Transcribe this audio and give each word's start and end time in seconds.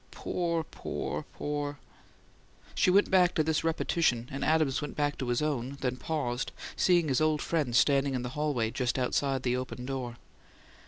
Poor, 0.09 0.63
poor, 0.63 1.25
poor" 1.35 1.77
She 2.73 2.89
went 2.89 3.11
back 3.11 3.35
to 3.35 3.43
this 3.43 3.63
repetition; 3.63 4.27
and 4.31 4.43
Adams 4.43 4.81
went 4.81 4.95
back 4.95 5.15
to 5.19 5.27
his 5.27 5.43
own, 5.43 5.77
then 5.81 5.95
paused, 5.97 6.51
seeing 6.75 7.07
his 7.07 7.21
old 7.21 7.39
friend 7.39 7.75
standing 7.75 8.15
in 8.15 8.23
the 8.23 8.29
hallway 8.29 8.73
outside 8.97 9.43
the 9.43 9.55
open 9.57 9.85
door. 9.85 10.17